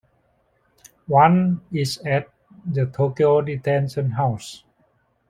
[1.05, 2.29] One is at
[2.65, 4.63] the Tokyo Detention House.